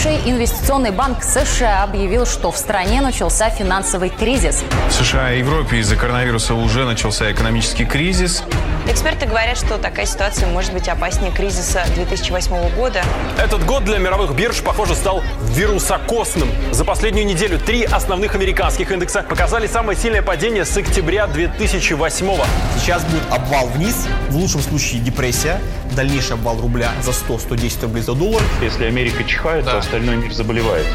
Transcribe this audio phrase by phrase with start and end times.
[0.00, 4.64] Крупнейший инвестиционный банк США объявил, что в стране начался финансовый кризис.
[4.88, 8.42] В США и Европе из-за коронавируса уже начался экономический кризис.
[8.88, 13.02] Эксперты говорят, что такая ситуация может быть опаснее кризиса 2008 года.
[13.38, 16.50] Этот год для мировых бирж, похоже, стал вирусокосным.
[16.72, 22.44] За последнюю неделю три основных американских индекса показали самое сильное падение с октября 2008 -го.
[22.78, 25.60] Сейчас будет обвал вниз, в лучшем случае депрессия,
[25.94, 28.42] дальнейший обвал рубля за 100-110 рублей за доллар.
[28.62, 29.72] Если Америка чихает, да.
[29.72, 30.86] то остальной мир заболевает.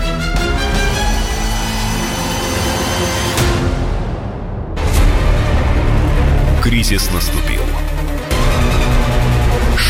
[6.64, 7.62] Кризис наступил.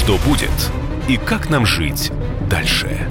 [0.06, 0.52] Что будет
[1.10, 2.12] и как нам жить
[2.48, 3.10] дальше?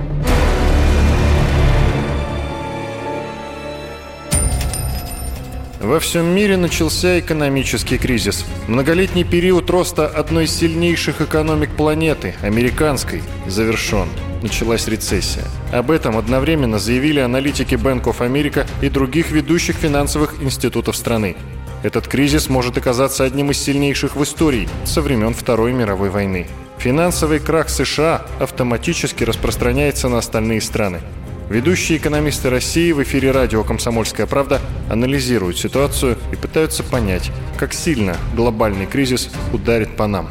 [5.81, 8.47] Во всем мире начался экономический кризис.
[8.69, 14.09] Многолетний период роста одной из сильнейших экономик планеты, американской, завершен.
[14.41, 15.43] Началась рецессия.
[15.73, 21.35] Об этом одновременно заявили аналитики Bank of America и других ведущих финансовых институтов страны.
[21.83, 26.47] Этот кризис может оказаться одним из сильнейших в истории со времен Второй мировой войны.
[26.79, 31.01] Финансовый крах США автоматически распространяется на остальные страны.
[31.49, 38.17] Ведущие экономисты России в эфире радио «Комсомольская правда» анализируют ситуацию и пытаются понять, как сильно
[38.35, 40.31] глобальный кризис ударит по нам.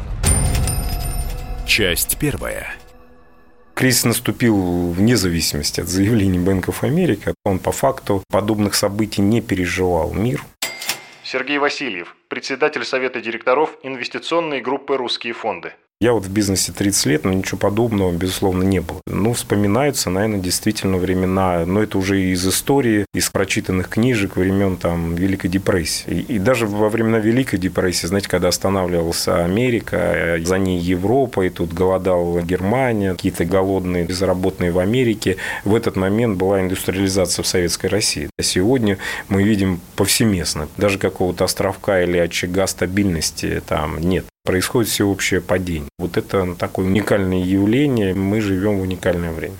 [1.66, 2.74] Часть первая.
[3.74, 7.34] Кризис наступил вне зависимости от заявлений Банков Америки.
[7.44, 10.42] Он по факту подобных событий не переживал мир.
[11.24, 15.72] Сергей Васильев, председатель Совета директоров инвестиционной группы «Русские фонды».
[16.04, 19.00] Я вот в бизнесе 30 лет, но ничего подобного, безусловно, не было.
[19.06, 25.14] Ну, вспоминаются, наверное, действительно времена, но это уже из истории, из прочитанных книжек времен там
[25.14, 26.10] Великой депрессии.
[26.10, 31.48] И, и даже во времена Великой депрессии, знаете, когда останавливалась Америка, за ней Европа, и
[31.48, 37.86] тут голодала Германия, какие-то голодные, безработные в Америке, в этот момент была индустриализация в Советской
[37.86, 38.28] России.
[38.38, 38.98] А сегодня
[39.30, 45.88] мы видим повсеместно, даже какого-то островка или очага стабильности там нет происходит всеобщее падение.
[45.98, 49.56] Вот это такое уникальное явление, мы живем в уникальное время.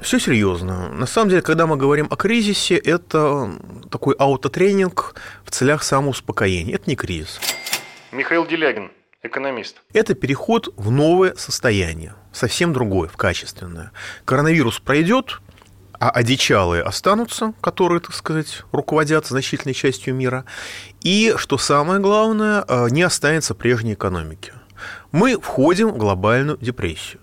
[0.00, 0.88] Все серьезно.
[0.88, 3.52] На самом деле, когда мы говорим о кризисе, это
[3.88, 6.74] такой аутотренинг в целях самоуспокоения.
[6.74, 7.40] Это не кризис.
[8.10, 8.90] Михаил Делягин,
[9.22, 9.80] экономист.
[9.92, 13.92] Это переход в новое состояние, совсем другое, в качественное.
[14.24, 15.40] Коронавирус пройдет,
[16.02, 20.44] а одичалые останутся, которые, так сказать, руководят значительной частью мира,
[21.00, 24.52] и, что самое главное, э, не останется прежней экономики.
[25.12, 27.20] Мы входим в глобальную депрессию.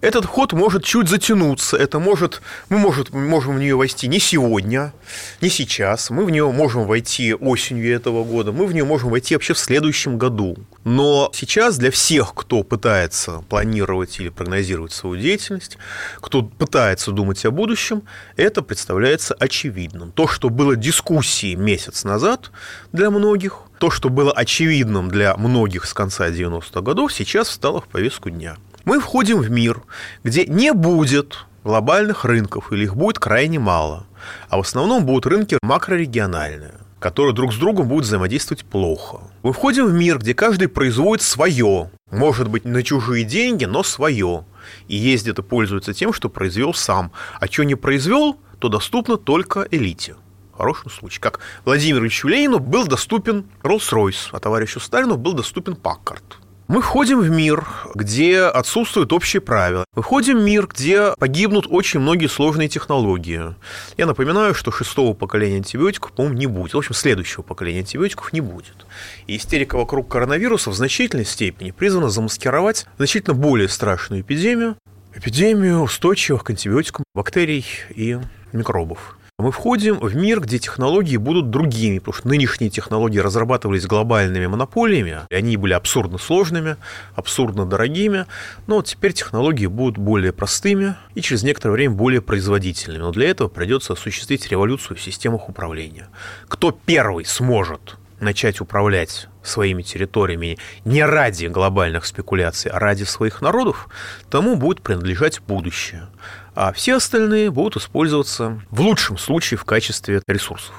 [0.00, 4.92] Этот ход может чуть затянуться, это может, мы может, можем в нее войти не сегодня,
[5.40, 9.34] не сейчас, мы в нее можем войти осенью этого года, мы в нее можем войти
[9.34, 10.56] вообще в следующем году.
[10.84, 15.78] Но сейчас для всех, кто пытается планировать или прогнозировать свою деятельность,
[16.20, 18.02] кто пытается думать о будущем,
[18.36, 20.12] это представляется очевидным.
[20.12, 22.50] То, что было дискуссией месяц назад
[22.92, 27.88] для многих, то, что было очевидным для многих с конца 90-х годов, сейчас встало в
[27.88, 29.82] повестку дня мы входим в мир,
[30.24, 34.06] где не будет глобальных рынков, или их будет крайне мало,
[34.48, 39.20] а в основном будут рынки макрорегиональные которые друг с другом будут взаимодействовать плохо.
[39.42, 44.44] Мы входим в мир, где каждый производит свое, может быть, на чужие деньги, но свое,
[44.88, 49.68] и ездит и пользуется тем, что произвел сам, а что не произвел, то доступно только
[49.70, 50.16] элите.
[50.54, 51.20] В хорошем случае.
[51.20, 56.38] Как Владимиру Ильичу Ленину был доступен Роллс-Ройс, а товарищу Сталину был доступен Паккарт.
[56.68, 59.84] Мы входим в мир, где отсутствуют общие правила.
[59.94, 63.54] Мы входим в мир, где погибнут очень многие сложные технологии.
[63.96, 66.74] Я напоминаю, что шестого поколения антибиотиков, по-моему, не будет.
[66.74, 68.84] В общем, следующего поколения антибиотиков не будет.
[69.28, 74.76] И истерика вокруг коронавируса в значительной степени призвана замаскировать значительно более страшную эпидемию,
[75.14, 78.18] эпидемию устойчивых к антибиотикам бактерий и
[78.52, 79.16] микробов.
[79.38, 85.18] Мы входим в мир, где технологии будут другими, потому что нынешние технологии разрабатывались глобальными монополиями,
[85.28, 86.78] и они были абсурдно сложными,
[87.14, 88.24] абсурдно дорогими,
[88.66, 93.02] но теперь технологии будут более простыми и через некоторое время более производительными.
[93.02, 96.08] Но для этого придется осуществить революцию в системах управления.
[96.48, 100.56] Кто первый сможет начать управлять своими территориями
[100.86, 103.90] не ради глобальных спекуляций, а ради своих народов,
[104.30, 106.08] тому будет принадлежать будущее
[106.56, 110.74] а все остальные будут использоваться в лучшем случае в качестве ресурсов.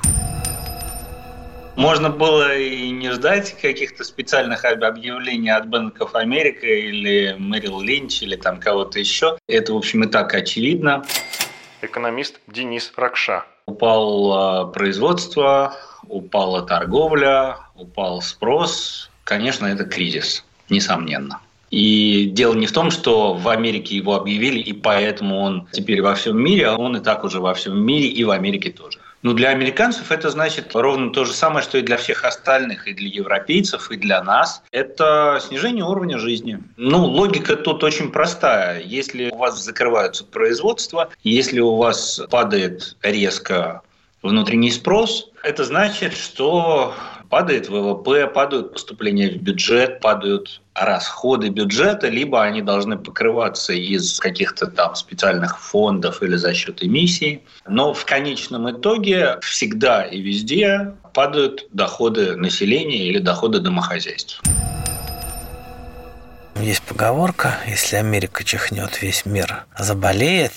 [1.75, 8.35] Можно было и не ждать каких-то специальных объявлений от Банков Америка или Мэрил Линч или
[8.35, 9.37] там кого-то еще.
[9.47, 11.05] Это, в общем, и так очевидно.
[11.83, 13.45] Экономист Денис Ракша.
[13.67, 15.75] Упало производство,
[16.07, 19.11] упала торговля, упал спрос.
[19.23, 21.41] Конечно, это кризис, несомненно.
[21.69, 26.15] И дело не в том, что в Америке его объявили, и поэтому он теперь во
[26.15, 28.99] всем мире, а он и так уже во всем мире, и в Америке тоже.
[29.23, 32.93] Но для американцев это значит ровно то же самое, что и для всех остальных, и
[32.93, 34.61] для европейцев, и для нас.
[34.71, 36.59] Это снижение уровня жизни.
[36.77, 38.81] Ну, логика тут очень простая.
[38.81, 43.81] Если у вас закрываются производства, если у вас падает резко
[44.21, 46.93] внутренний спрос, это значит, что
[47.29, 54.67] падает ВВП, падают поступления в бюджет, падают расходы бюджета, либо они должны покрываться из каких-то
[54.67, 57.43] там специальных фондов или за счет эмиссий.
[57.67, 64.41] Но в конечном итоге всегда и везде падают доходы населения или доходы домохозяйств.
[66.59, 70.53] Есть поговорка, если Америка чихнет, весь мир заболеет.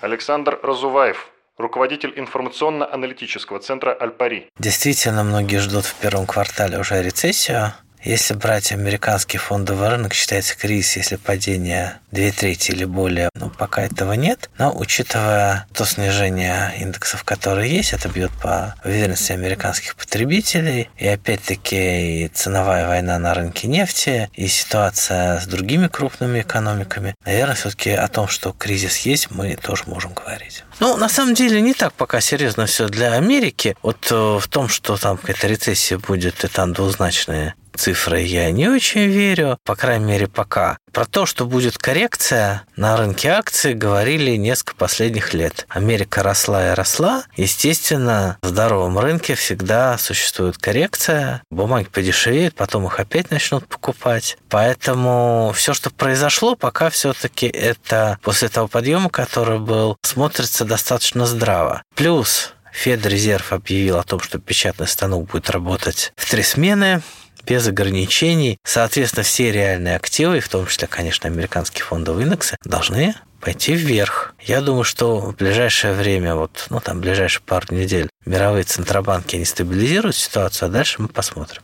[0.00, 4.48] Александр Разуваев, руководитель информационно-аналитического центра «Альпари».
[4.58, 7.74] Действительно, многие ждут в первом квартале уже рецессию.
[8.02, 13.82] Если брать американский фондовый рынок, считается кризис, если падение 2 трети или более, ну, пока
[13.82, 14.50] этого нет.
[14.58, 20.88] Но учитывая то снижение индексов, которые есть, это бьет по уверенности американских потребителей.
[20.96, 27.14] И опять-таки и ценовая война на рынке нефти, и ситуация с другими крупными экономиками.
[27.24, 30.64] Наверное, все-таки о том, что кризис есть, мы тоже можем говорить.
[30.80, 33.76] Ну, на самом деле, не так пока серьезно все для Америки.
[33.82, 38.68] Вот э, в том, что там какая-то рецессия будет, и там двузначные цифры я не
[38.68, 40.78] очень верю, по крайней мере, пока.
[40.92, 45.64] Про то, что будет коррекция на рынке акций, говорили несколько последних лет.
[45.68, 47.24] Америка росла и росла.
[47.36, 51.42] Естественно, в здоровом рынке всегда существует коррекция.
[51.50, 54.38] Бумаги подешевеют, потом их опять начнут покупать.
[54.48, 61.82] Поэтому все, что произошло, пока все-таки это после того подъема, который был, смотрится достаточно здраво.
[61.94, 67.02] Плюс Федрезерв объявил о том, что печатный станок будет работать в три смены
[67.46, 68.58] без ограничений.
[68.64, 74.34] Соответственно, все реальные активы, в том числе, конечно, американские фондовые индексы, должны пойти вверх.
[74.40, 79.44] Я думаю, что в ближайшее время, вот, ну, там, ближайшие пару недель, мировые центробанки, они
[79.44, 81.62] стабилизируют ситуацию, а дальше мы посмотрим.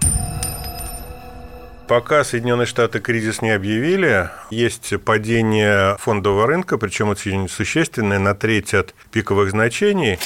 [1.86, 8.72] Пока Соединенные Штаты кризис не объявили, есть падение фондового рынка, причем очень существенное, на треть
[8.72, 10.18] от пиковых значений.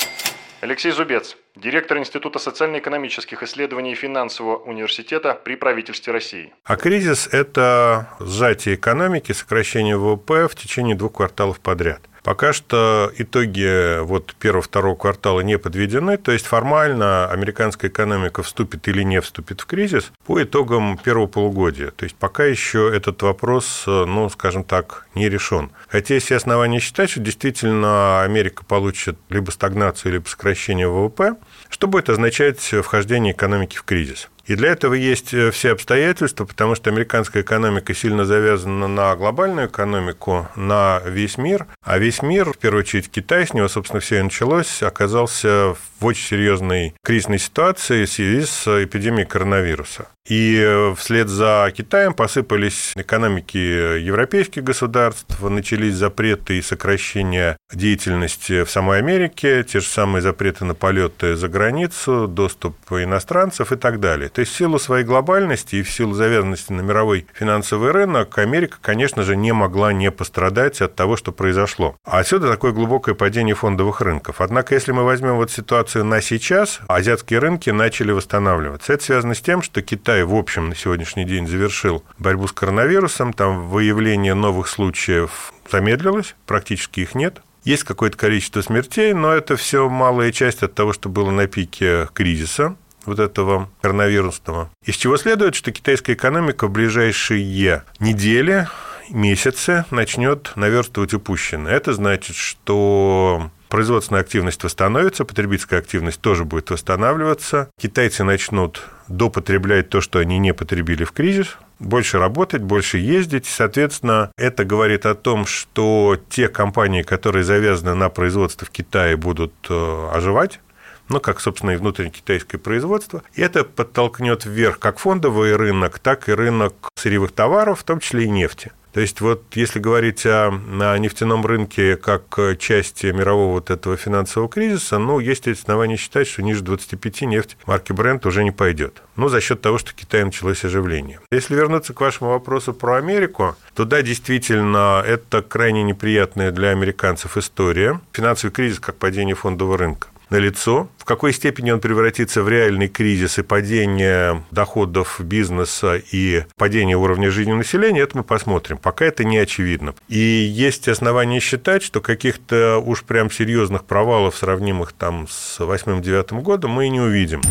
[0.60, 6.52] Алексей Зубец, директор Института социально-экономических исследований Финансового университета при правительстве России.
[6.64, 12.00] А кризис– это сжатие экономики, сокращение ВВП в течение двух кварталов подряд.
[12.28, 19.02] Пока что итоги вот первого-второго квартала не подведены, то есть формально американская экономика вступит или
[19.02, 21.90] не вступит в кризис по итогам первого полугодия.
[21.90, 25.70] То есть пока еще этот вопрос, ну, скажем так, не решен.
[25.88, 31.36] Хотя есть основания считать, что действительно Америка получит либо стагнацию, либо сокращение ВВП,
[31.70, 34.28] что будет означать вхождение экономики в кризис.
[34.48, 39.68] И для этого есть э, все обстоятельства, потому что американская экономика сильно завязана на глобальную
[39.68, 41.66] экономику, на весь мир.
[41.82, 46.06] А весь мир, в первую очередь Китай, с него, собственно, все и началось, оказался в
[46.06, 50.08] очень серьезной кризисной ситуации в связи с эпидемией коронавируса.
[50.28, 58.70] И э, вслед за Китаем посыпались экономики европейских государств, начались запреты и сокращения деятельности в
[58.70, 64.28] самой Америке, те же самые запреты на полеты за границу, доступ иностранцев и так далее.
[64.38, 68.78] То есть в силу своей глобальности и в силу завязанности на мировой финансовый рынок Америка,
[68.80, 71.96] конечно же, не могла не пострадать от того, что произошло.
[72.04, 74.40] А отсюда такое глубокое падение фондовых рынков.
[74.40, 78.92] Однако, если мы возьмем вот ситуацию на сейчас, азиатские рынки начали восстанавливаться.
[78.92, 83.32] Это связано с тем, что Китай в общем, на сегодняшний день завершил борьбу с коронавирусом.
[83.32, 87.42] Там выявление новых случаев замедлилось, практически их нет.
[87.64, 92.08] Есть какое-то количество смертей, но это все малая часть от того, что было на пике
[92.14, 92.76] кризиса
[93.08, 94.70] вот этого коронавирусного.
[94.84, 98.68] Из чего следует, что китайская экономика в ближайшие недели,
[99.10, 101.72] месяцы начнет наверстывать упущенное.
[101.72, 107.70] Это значит, что производственная активность восстановится, потребительская активность тоже будет восстанавливаться.
[107.80, 113.46] Китайцы начнут допотреблять то, что они не потребили в кризис, больше работать, больше ездить.
[113.46, 119.52] Соответственно, это говорит о том, что те компании, которые завязаны на производство в Китае, будут
[119.68, 120.60] э, оживать
[121.08, 123.22] ну, как, собственно, и внутреннее китайское производство.
[123.34, 128.24] И это подтолкнет вверх как фондовый рынок, так и рынок сырьевых товаров, в том числе
[128.24, 128.72] и нефти.
[128.92, 134.48] То есть вот если говорить о, о нефтяном рынке как части мирового вот этого финансового
[134.48, 139.02] кризиса, ну, есть основания считать, что ниже 25 нефть марки Brent уже не пойдет.
[139.14, 141.20] Ну, за счет того, что в Китае началось оживление.
[141.30, 147.36] Если вернуться к вашему вопросу про Америку, то да, действительно, это крайне неприятная для американцев
[147.36, 148.00] история.
[148.12, 150.08] Финансовый кризис как падение фондового рынка.
[150.30, 150.88] Налицо.
[150.98, 157.30] В какой степени он превратится в реальный кризис и падение доходов бизнеса и падение уровня
[157.30, 158.78] жизни населения, это мы посмотрим.
[158.78, 159.94] Пока это не очевидно.
[160.08, 166.72] И есть основания считать, что каких-то уж прям серьезных провалов, сравнимых там с 8-9 годом,
[166.72, 167.42] мы и не увидим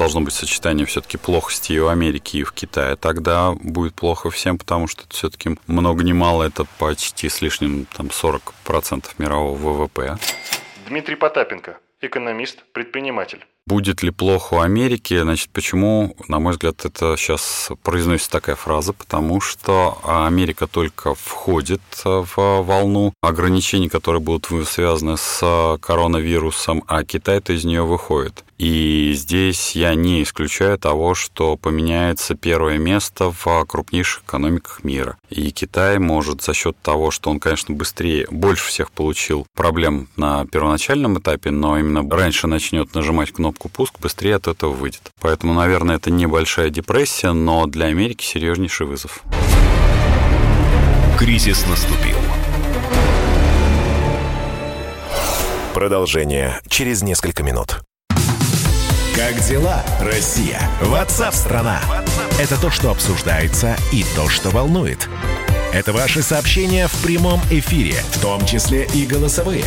[0.00, 4.56] должно быть сочетание все-таки плохости и в Америке, и в Китае, тогда будет плохо всем,
[4.56, 10.16] потому что все-таки много не мало, это почти с лишним там 40% мирового ВВП.
[10.90, 13.46] Дмитрий Потапенко, экономист, предприниматель.
[13.70, 15.16] Будет ли плохо у Америки?
[15.22, 18.92] Значит, почему, на мой взгляд, это сейчас произносится такая фраза?
[18.92, 27.52] Потому что Америка только входит в волну ограничений, которые будут связаны с коронавирусом, а Китай-то
[27.52, 28.44] из нее выходит.
[28.58, 35.16] И здесь я не исключаю того, что поменяется первое место в крупнейших экономиках мира.
[35.30, 40.44] И Китай может за счет того, что он, конечно, быстрее, больше всех получил проблем на
[40.44, 45.10] первоначальном этапе, но именно раньше начнет нажимать кнопку пуск, быстрее от этого выйдет.
[45.20, 49.22] Поэтому, наверное, это небольшая депрессия, но для Америки серьезнейший вызов.
[51.18, 52.16] Кризис наступил.
[55.74, 57.80] Продолжение через несколько минут.
[59.14, 60.60] Как дела, Россия?
[60.80, 61.80] Ватсап-страна!
[62.40, 65.08] Это то, что обсуждается и то, что волнует.
[65.72, 69.66] Это ваши сообщения в прямом эфире, в том числе и голосовые.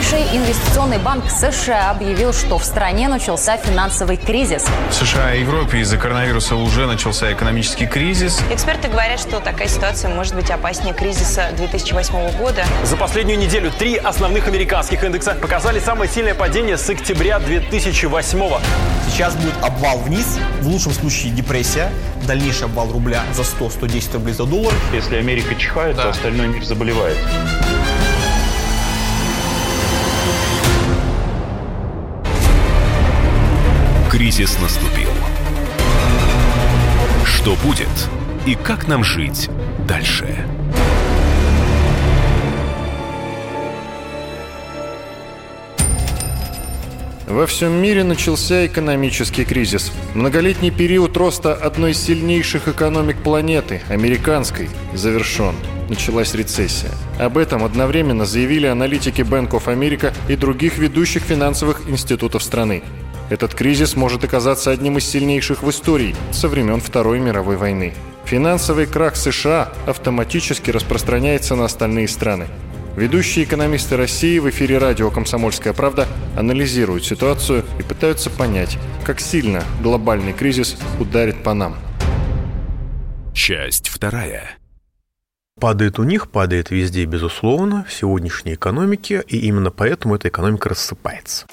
[0.00, 4.64] Крупнейший инвестиционный банк США объявил, что в стране начался финансовый кризис.
[4.88, 8.40] В США и Европе из-за коронавируса уже начался экономический кризис.
[8.50, 12.64] Эксперты говорят, что такая ситуация может быть опаснее кризиса 2008 года.
[12.84, 18.40] За последнюю неделю три основных американских индекса показали самое сильное падение с октября 2008
[19.06, 21.92] Сейчас будет обвал вниз, в лучшем случае депрессия,
[22.26, 24.72] дальнейший обвал рубля за 100-110 рублей за доллар.
[24.94, 26.04] Если Америка чихает, да.
[26.04, 27.18] то остальной мир заболевает.
[34.10, 35.08] Кризис наступил.
[37.24, 37.86] Что будет
[38.44, 39.48] и как нам жить
[39.86, 40.36] дальше?
[47.28, 49.92] Во всем мире начался экономический кризис.
[50.14, 55.54] Многолетний период роста одной из сильнейших экономик планеты, американской, завершен.
[55.88, 56.90] Началась рецессия.
[57.20, 62.82] Об этом одновременно заявили аналитики Bank of America и других ведущих финансовых институтов страны.
[63.30, 67.94] Этот кризис может оказаться одним из сильнейших в истории со времен Второй мировой войны.
[68.24, 72.48] Финансовый крах США автоматически распространяется на остальные страны.
[72.96, 79.62] Ведущие экономисты России в эфире радио «Комсомольская правда» анализируют ситуацию и пытаются понять, как сильно
[79.80, 81.76] глобальный кризис ударит по нам.
[83.32, 84.58] Часть вторая.
[85.60, 91.46] Падает у них, падает везде, безусловно, в сегодняшней экономике, и именно поэтому эта экономика рассыпается.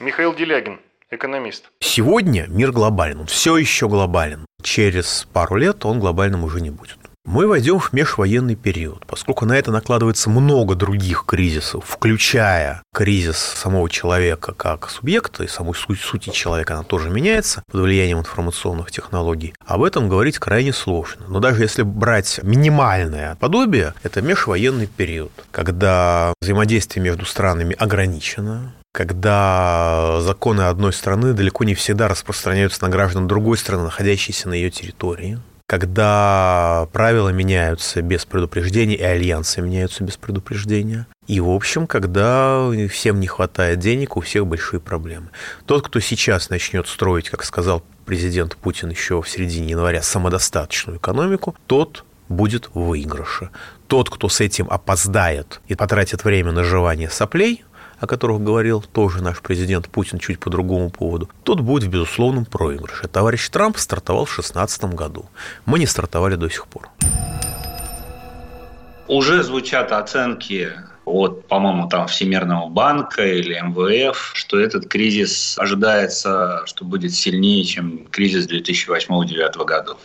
[0.00, 1.70] Михаил Делягин, экономист.
[1.80, 4.46] Сегодня мир глобален, он все еще глобален.
[4.62, 6.98] Через пару лет он глобальным уже не будет.
[7.26, 13.90] Мы войдем в межвоенный период, поскольку на это накладывается много других кризисов, включая кризис самого
[13.90, 19.54] человека как субъекта, и самой суть, сути человека она тоже меняется под влиянием информационных технологий.
[19.66, 21.26] Об этом говорить крайне сложно.
[21.26, 30.20] Но даже если брать минимальное подобие, это межвоенный период, когда взаимодействие между странами ограничено, когда
[30.22, 35.38] законы одной страны далеко не всегда распространяются на граждан другой страны, находящейся на ее территории,
[35.66, 41.06] когда правила меняются без предупреждения и альянсы меняются без предупреждения.
[41.26, 45.28] И, в общем, когда всем не хватает денег, у всех большие проблемы.
[45.66, 51.54] Тот, кто сейчас начнет строить, как сказал президент Путин еще в середине января, самодостаточную экономику,
[51.66, 53.50] тот будет в выигрыше.
[53.88, 57.62] Тот, кто с этим опоздает и потратит время на жевание соплей–
[58.00, 62.44] о которых говорил тоже наш президент Путин чуть по другому поводу, тот будет в безусловном
[62.44, 63.08] проигрыше.
[63.08, 65.26] Товарищ Трамп стартовал в 2016 году.
[65.64, 66.88] Мы не стартовали до сих пор.
[69.08, 70.72] Уже звучат оценки
[71.04, 78.06] от, по-моему, там Всемирного банка или МВФ, что этот кризис ожидается, что будет сильнее, чем
[78.10, 79.98] кризис 2008-2009 годов.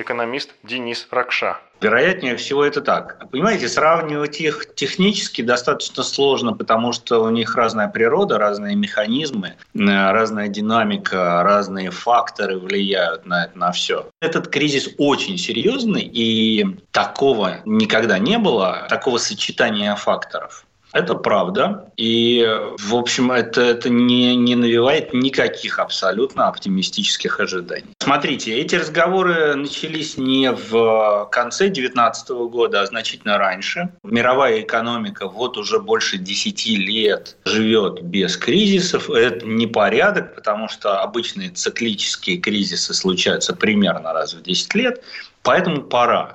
[0.00, 1.58] Экономист Денис Ракша.
[1.80, 3.30] Вероятнее всего это так.
[3.30, 9.78] Понимаете, сравнивать их технически достаточно сложно, потому что у них разная природа, разные механизмы, э,
[9.78, 14.08] разная динамика, разные факторы влияют на это, на все.
[14.20, 20.64] Этот кризис очень серьезный, и такого никогда не было, такого сочетания факторов.
[20.92, 21.92] Это правда.
[21.96, 22.44] И,
[22.78, 27.94] в общем, это, это не, не навевает никаких абсолютно оптимистических ожиданий.
[27.98, 33.90] Смотрите, эти разговоры начались не в конце 2019 года, а значительно раньше.
[34.02, 39.08] Мировая экономика вот уже больше 10 лет живет без кризисов.
[39.10, 45.02] Это не порядок, потому что обычные циклические кризисы случаются примерно раз в 10 лет.
[45.42, 46.34] Поэтому пора.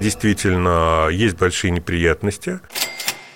[0.00, 2.60] Действительно, есть большие неприятности.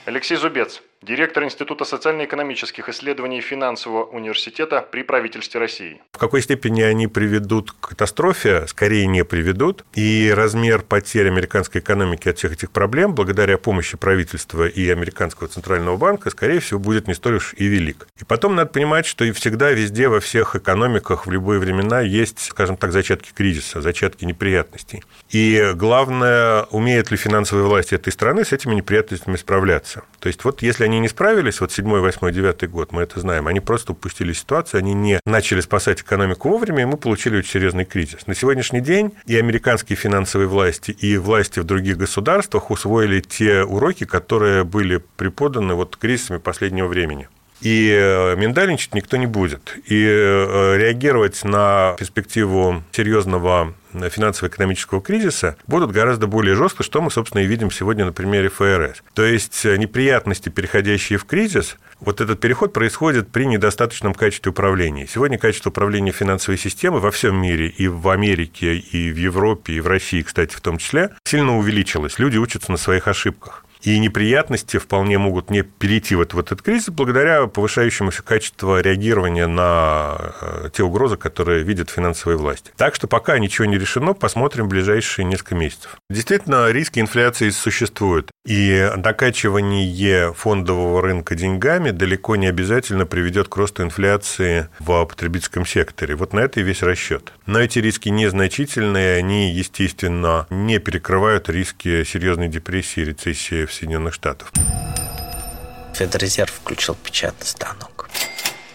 [0.04, 6.00] Алексей Зубец, директор Института социально-экономических исследований финансового университета при правительстве России.
[6.12, 12.28] В какой степени они приведут к катастрофе, скорее не приведут, и размер потерь американской экономики
[12.28, 17.14] от всех этих проблем, благодаря помощи правительства и американского центрального банка, скорее всего, будет не
[17.14, 18.06] столь уж и велик.
[18.21, 22.38] И потом надо понимать, что и всегда, везде, во всех экономиках в любые времена есть,
[22.38, 25.02] скажем так, зачатки кризиса, зачатки неприятностей.
[25.30, 30.04] И главное, умеет ли финансовые власти этой страны с этими неприятностями справляться.
[30.21, 33.46] То есть вот если они не справились, вот 7, 8, 9 год, мы это знаем,
[33.49, 37.84] они просто упустили ситуацию, они не начали спасать экономику вовремя, и мы получили очень серьезный
[37.84, 38.26] кризис.
[38.26, 44.04] На сегодняшний день и американские финансовые власти, и власти в других государствах усвоили те уроки,
[44.04, 47.28] которые были преподаны вот кризисами последнего времени.
[47.62, 49.76] И э, миндальничать никто не будет.
[49.87, 57.42] И э, реагировать на перспективу серьезного финансово-экономического кризиса будут гораздо более жестко, что мы, собственно,
[57.42, 59.02] и видим сегодня на примере ФРС.
[59.14, 65.07] То есть э, неприятности, переходящие в кризис, вот этот переход происходит при недостаточном качестве управления.
[65.07, 69.81] Сегодня качество управления финансовой системы во всем мире, и в Америке, и в Европе, и
[69.81, 72.19] в России, кстати, в том числе, сильно увеличилось.
[72.19, 73.64] Люди учатся на своих ошибках.
[73.82, 80.34] И неприятности вполне могут не перейти вот в этот кризис благодаря повышающемуся качеству реагирования на
[80.40, 82.70] э, те угрозы, которые видят финансовые власти.
[82.76, 85.96] Так что пока ничего не решено, посмотрим ближайшие несколько месяцев.
[86.08, 88.30] Действительно, риски инфляции существуют.
[88.44, 96.16] И накачивание фондового рынка деньгами далеко не обязательно приведет к росту инфляции в потребительском секторе.
[96.16, 97.32] Вот на это и весь расчет.
[97.46, 104.15] Но эти риски незначительные, они, естественно, не перекрывают риски серьезной депрессии и рецессии в Соединенных
[104.15, 104.52] Штатах.
[105.95, 108.08] Федрезерв включил печатный станок.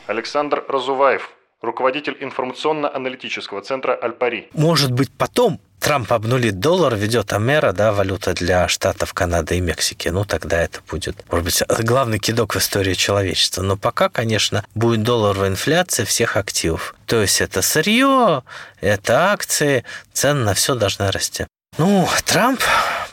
[0.07, 1.29] Александр Разуваев,
[1.61, 4.49] руководитель информационно-аналитического центра «Альпари».
[4.53, 10.09] Может быть, потом Трамп обнулит доллар, ведет Амера, да, валюта для штатов Канады и Мексики.
[10.09, 13.61] Ну, тогда это будет, может быть, главный кидок в истории человечества.
[13.61, 16.95] Но пока, конечно, будет долларовая инфляция всех активов.
[17.05, 18.43] То есть это сырье,
[18.81, 19.83] это акции,
[20.13, 21.45] цены на все должны расти.
[21.77, 22.59] Ну, Трамп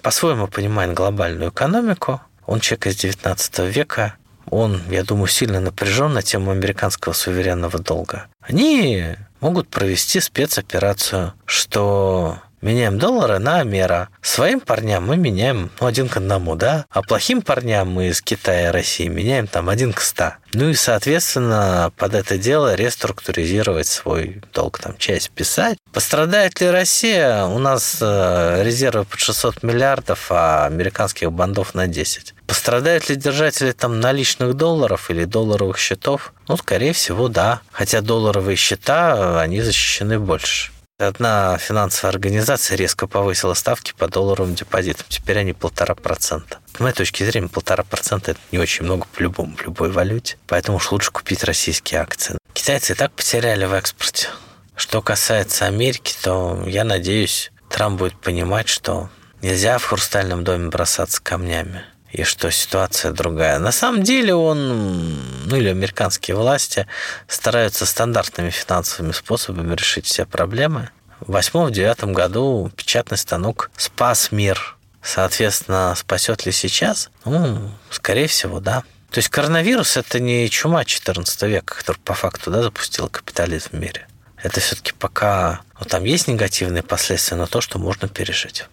[0.04, 2.20] по-своему понимает глобальную экономику.
[2.46, 4.16] Он человек из 19 века.
[4.50, 8.26] Он, я думаю, сильно напряжен на тему американского суверенного долга.
[8.42, 14.08] Они могут провести спецоперацию, что меняем доллары на мера.
[14.22, 18.68] Своим парням мы меняем ну, один к одному, да, а плохим парням мы из Китая
[18.68, 20.38] и России меняем там один к ста.
[20.54, 25.78] Ну и, соответственно, под это дело реструктуризировать свой долг, там, часть писать.
[25.92, 27.44] Пострадает ли Россия?
[27.44, 32.34] У нас э, резервы под 600 миллиардов, а американских бандов на 10.
[32.46, 36.32] Пострадают ли держатели там наличных долларов или долларовых счетов?
[36.46, 37.60] Ну, скорее всего, да.
[37.72, 40.73] Хотя долларовые счета, они защищены больше.
[40.98, 45.04] Одна финансовая организация резко повысила ставки по долларовым депозитам.
[45.08, 46.58] Теперь они полтора процента.
[46.76, 50.36] С моей точки зрения, полтора процента– это не очень много по-любому, в любой валюте.
[50.46, 52.38] Поэтому уж лучше купить российские акции.
[52.52, 54.28] Китайцы и так потеряли в экспорте.
[54.76, 59.10] Что касается Америки, то я надеюсь, Трамп будет понимать, что
[59.42, 63.58] нельзя в хрустальном доме бросаться камнями и что ситуация другая.
[63.58, 66.86] На самом деле он, ну или американские власти
[67.26, 70.90] стараются стандартными финансовыми способами решить все проблемы.
[71.18, 74.76] В восьмом-девятом году печатный станок спас мир.
[75.02, 77.10] Соответственно, спасет ли сейчас?
[77.24, 78.84] Ну, скорее всего, да.
[79.10, 83.74] То есть коронавирус– это не чума 14 века, которая по факту да, запустила капитализм в
[83.74, 84.06] мире.
[84.40, 85.62] Это все-таки пока...
[85.80, 88.66] Ну, там есть негативные последствия, но то, что можно пережить.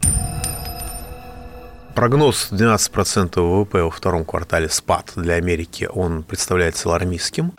[1.95, 7.53] Прогноз 12% ВВП во втором квартале спад для Америки, он представляется алармистским.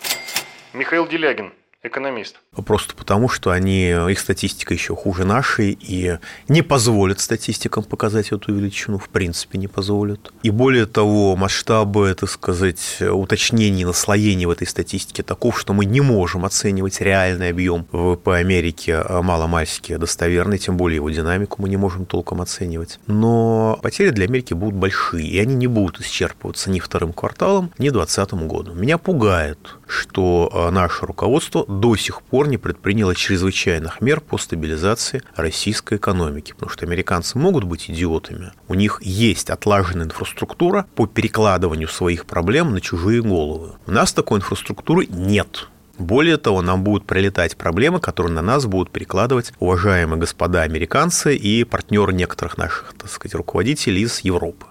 [0.73, 2.41] Михаил Делягин, экономист.
[2.55, 8.55] Просто потому, что они, их статистика еще хуже нашей и не позволят статистикам показать эту
[8.55, 10.35] величину, в принципе не позволят.
[10.43, 16.03] И более того, масштабы, так сказать, уточнений, наслоений в этой статистике таков, что мы не
[16.03, 21.79] можем оценивать реальный объем ВВП Америки а маломальски достоверный, тем более его динамику мы не
[21.79, 23.01] можем толком оценивать.
[23.07, 27.88] Но потери для Америки будут большие, и они не будут исчерпываться ни вторым кварталом, ни
[27.88, 28.79] 2020 годом.
[28.79, 34.37] Меня пугает, что а, наше руководство до сих пор пор не предприняла чрезвычайных мер по
[34.37, 36.50] стабилизации российской экономики.
[36.55, 38.50] Потому что американцы могут быть идиотами.
[38.66, 43.74] У них есть отлаженная инфраструктура по перекладыванию своих проблем на чужие головы.
[43.87, 45.68] У нас такой инфраструктуры нет.
[45.98, 51.62] Более того, нам будут прилетать проблемы, которые на нас будут перекладывать уважаемые господа американцы и
[51.62, 54.66] партнеры некоторых наших, так сказать, руководителей из Европы.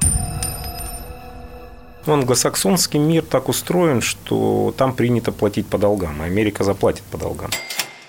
[2.05, 7.51] Англосаксонский мир так устроен, что там принято платить по долгам, а Америка заплатит по долгам.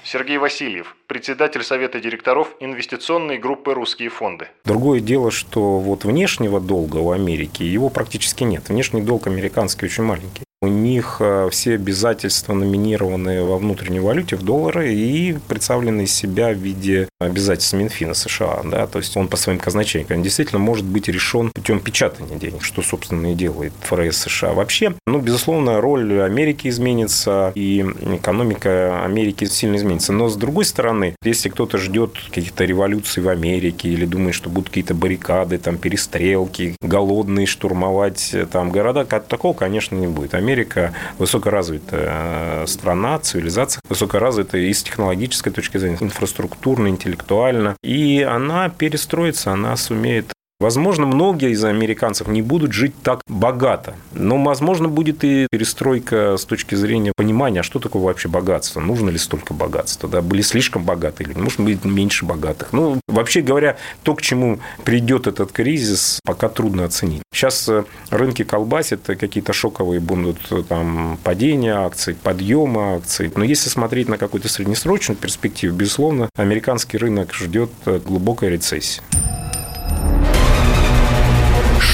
[0.05, 4.49] Сергей Васильев, председатель Совета директоров инвестиционной группы «Русские фонды».
[4.65, 8.69] Другое дело, что вот внешнего долга у Америки его практически нет.
[8.69, 10.43] Внешний долг американский очень маленький.
[10.63, 16.51] У них э, все обязательства номинированы во внутренней валюте в доллары и представлены из себя
[16.51, 18.61] в виде обязательств Минфина США.
[18.65, 18.87] Да?
[18.87, 23.33] То есть он по своим казначейкам действительно может быть решен путем печатания денег, что, собственно,
[23.33, 24.53] и делает ФРС США.
[24.53, 30.13] Вообще, ну, безусловно, роль Америки изменится, и экономика Америки сильно изменится.
[30.13, 34.69] Но, с другой стороны, если кто-то ждет каких-то революций в Америке или думает, что будут
[34.69, 40.35] какие-то баррикады, там, перестрелки, голодные штурмовать э, там города, такого, конечно, не будет.
[40.35, 47.77] Америка Америка высокоразвитая э, страна, цивилизация, высокоразвитая и с технологической точки зрения, инфраструктурно, интеллектуально.
[47.83, 54.41] И она перестроится, она сумеет Возможно, многие из американцев не будут жить так богато, но,
[54.41, 59.19] возможно, будет и перестройка с точки зрения понимания, а что такое вообще богатство, нужно ли
[59.19, 62.73] столько богатства, да, были слишком богаты или может быть меньше богатых.
[62.73, 67.25] Ну, вообще говоря, то, к чему придет этот кризис, пока трудно оценить.
[67.35, 73.33] Сейчас э, рынки колбасят, какие-то шоковые будут э, там падения акций, подъемы акций.
[73.35, 79.03] Но если смотреть на какую-то среднесрочную перспективу, безусловно, американский рынок ждет э, глубокая рецессия.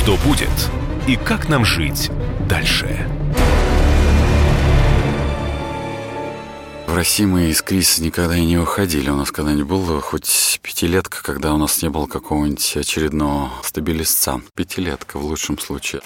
[0.09, 0.49] Что будет
[1.07, 2.11] и как нам жить
[2.49, 2.87] дальше?
[6.87, 9.11] В России мы из кризиса никогда и не выходили.
[9.11, 14.41] У нас когда-нибудь было хоть пятилетка, когда у нас не было какого-нибудь очередного стабилизца.
[14.55, 16.01] Пятилетка в лучшем случае.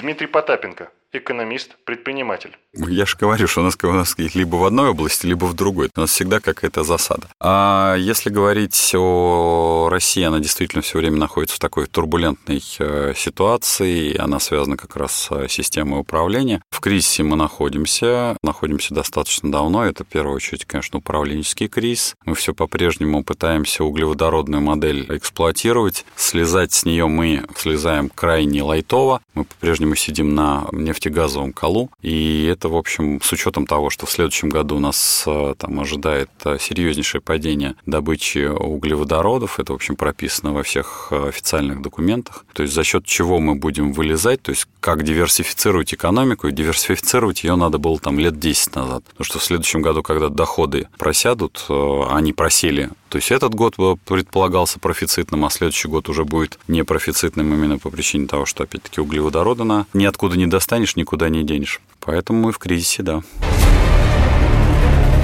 [0.00, 2.56] Дмитрий Потапенко, экономист, предприниматель.
[2.76, 5.90] Я же говорю, что у нас, у нас либо в одной области, либо в другой.
[5.96, 7.28] У нас всегда какая-то засада.
[7.40, 14.16] А если говорить о России, она действительно все время находится в такой турбулентной э, ситуации.
[14.16, 16.62] Она связана как раз с системой управления.
[16.70, 18.36] В кризисе мы находимся.
[18.42, 19.86] Находимся достаточно давно.
[19.86, 22.14] Это, в первую очередь, конечно, управленческий кризис.
[22.24, 26.04] Мы все по-прежнему пытаемся углеводородную модель эксплуатировать.
[26.16, 29.20] Слезать с нее мы слезаем крайне лайтово.
[29.34, 31.90] Мы по-прежнему сидим на нефтегазовом колу.
[32.02, 35.78] И это это, в общем, с учетом того, что в следующем году нас э, там
[35.80, 42.44] ожидает э, серьезнейшее падение добычи углеводородов, это, в общем, прописано во всех э, официальных документах.
[42.54, 47.44] То есть за счет чего мы будем вылезать, то есть как диверсифицировать экономику, и диверсифицировать
[47.44, 49.04] ее надо было там лет 10 назад.
[49.04, 51.66] Потому что в следующем году, когда доходы просядут,
[52.10, 57.52] они просели то есть этот год предполагался профицитным, а следующий год уже будет не профицитным
[57.54, 61.80] именно по причине того, что, опять-таки, углеводорода на ниоткуда не достанешь, никуда не денешь.
[62.00, 63.22] Поэтому мы в кризисе, да.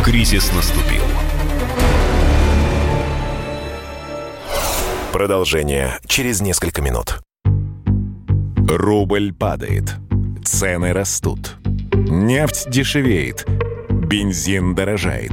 [0.05, 1.03] Кризис наступил.
[5.13, 7.21] Продолжение через несколько минут.
[8.67, 9.97] Рубль падает.
[10.45, 11.57] Цены растут.
[11.93, 13.47] Нефть дешевеет.
[13.91, 15.33] Бензин дорожает.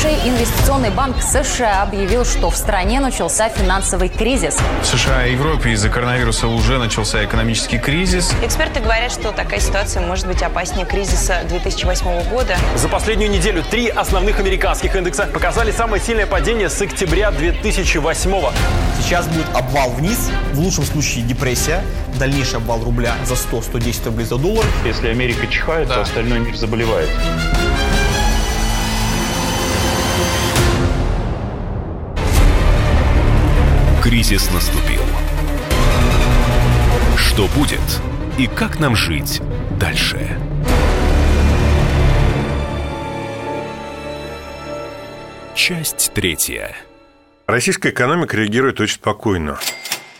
[0.00, 4.56] Крупнейший инвестиционный банк США объявил, что в стране начался финансовый кризис.
[4.82, 8.32] В США и Европе из-за коронавируса уже начался экономический кризис.
[8.42, 12.56] Эксперты говорят, что такая ситуация может быть опаснее кризиса 2008 года.
[12.76, 18.32] За последнюю неделю три основных американских индекса показали самое сильное падение с октября 2008
[19.02, 21.82] Сейчас будет обвал вниз, в лучшем случае депрессия,
[22.18, 24.64] дальнейший обвал рубля за 100-110 рублей за доллар.
[24.84, 25.96] Если Америка чихает, да.
[25.96, 27.10] то остальной мир заболевает.
[34.10, 35.02] Кризис наступил.
[37.16, 37.78] Что будет
[38.40, 39.40] и как нам жить
[39.78, 40.36] дальше?
[45.54, 46.74] Часть третья.
[47.46, 49.60] Российская экономика реагирует очень спокойно.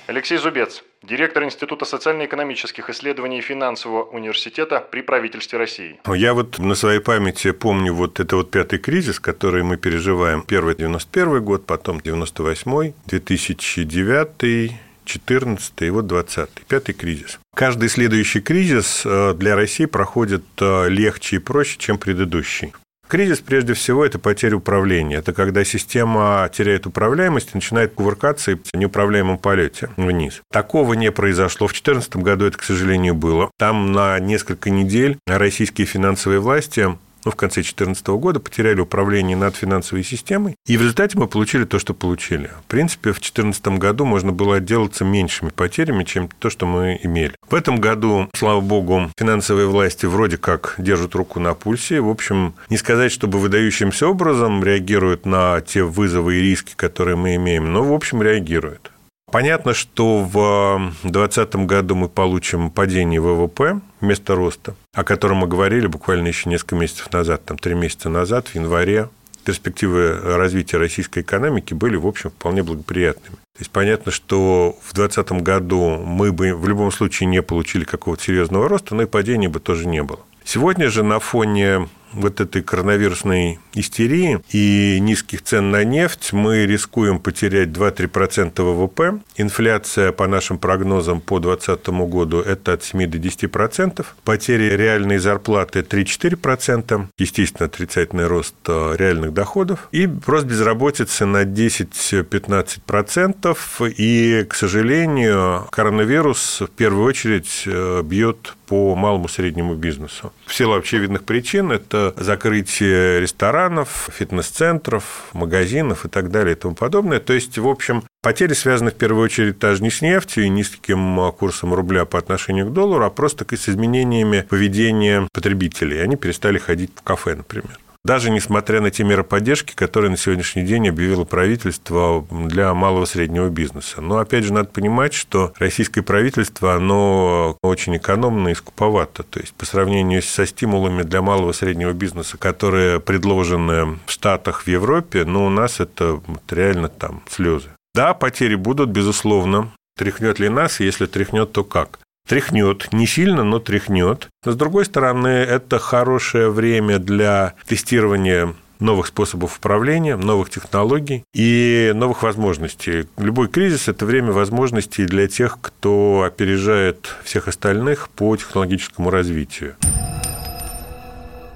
[0.07, 6.01] Алексей Зубец, директор Института социально-экономических исследований и финансового университета при правительстве России.
[6.07, 10.43] Я вот на своей памяти помню вот это вот пятый кризис, который мы переживаем.
[10.43, 14.73] Первый 91 год, потом 98 2009
[15.05, 17.41] 14 и вот 20 пятый кризис.
[17.57, 22.73] Каждый следующий кризис э, для России проходит э, легче и проще, чем предыдущий.
[23.11, 25.17] Кризис, прежде всего, это потеря управления.
[25.17, 30.43] Это когда система теряет управляемость и начинает кувыркаться в неуправляемом полете вниз.
[30.53, 31.67] Такого не произошло.
[31.67, 33.51] В 2014 году это, к сожалению, было.
[33.59, 39.57] Там на несколько недель российские финансовые власти ну, в конце 2014 года потеряли управление над
[39.57, 42.51] финансовой системой, и в результате мы получили то, что получили.
[42.65, 47.35] В принципе, в 2014 году можно было отделаться меньшими потерями, чем то, что мы имели.
[47.49, 52.01] В этом году, слава богу, финансовые власти вроде как держат руку на пульсе.
[52.01, 57.37] В общем, не сказать, чтобы выдающимся образом реагируют на те вызовы и риски, которые мы
[57.37, 58.91] имеем, но, в общем, реагируют.
[59.31, 65.87] Понятно, что в 2020 году мы получим падение ВВП вместо роста, о котором мы говорили
[65.87, 69.09] буквально еще несколько месяцев назад, там три месяца назад, в январе.
[69.45, 73.37] Перспективы развития российской экономики были, в общем, вполне благоприятными.
[73.37, 78.23] То есть понятно, что в 2020 году мы бы в любом случае не получили какого-то
[78.23, 80.21] серьезного роста, но и падения бы тоже не было.
[80.45, 87.19] Сегодня же на фоне вот этой коронавирусной истерии и низких цен на нефть мы рискуем
[87.19, 89.21] потерять 2-3% ВВП.
[89.37, 94.05] Инфляция, по нашим прогнозам, по 2020 году– это от 7 до 10%.
[94.25, 97.07] Потери реальной зарплаты 3-4%.
[97.19, 99.89] Естественно, отрицательный рост э, реальных доходов.
[99.93, 103.57] И рост безработицы на 10-15%.
[103.97, 110.33] И, к сожалению, коронавирус в первую очередь э, бьет по малому среднему бизнесу.
[110.47, 117.21] В силу очевидных причин это закрытие ресторанов, фитнес-центров, магазинов и так далее и тому подобное.
[117.21, 121.33] То есть, в общем, потери связаны в первую очередь даже не с нефтью и низким
[121.33, 126.03] курсом рубля по отношению к доллару, а просто с изменениями поведения потребителей.
[126.03, 130.63] Они перестали ходить в кафе, например даже несмотря на те меры поддержки, которые на сегодняшний
[130.63, 134.01] день объявило правительство для малого и среднего бизнеса.
[134.01, 139.23] Но, опять же, надо понимать, что российское правительство, оно очень экономно и скуповато.
[139.23, 144.63] То есть, по сравнению со стимулами для малого и среднего бизнеса, которые предложены в Штатах,
[144.63, 147.69] в Европе, ну, у нас это реально там слезы.
[147.95, 149.73] Да, потери будут, безусловно.
[149.97, 150.81] Тряхнет ли нас?
[150.81, 151.99] Если тряхнет, то как?
[152.31, 154.29] Тряхнет, не сильно, но тряхнет.
[154.45, 161.91] Но, с другой стороны, это хорошее время для тестирования новых способов управления, новых технологий и
[161.93, 163.09] новых возможностей.
[163.19, 169.75] Любой кризис– это время возможностей для тех, кто опережает всех остальных по технологическому развитию.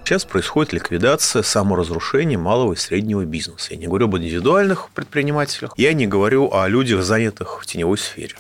[0.05, 3.75] Сейчас происходит ликвидация, саморазрушение малого и среднего бизнеса.
[3.75, 8.35] Я не говорю об индивидуальных предпринимателях, я не говорю о людях, занятых в теневой сфере.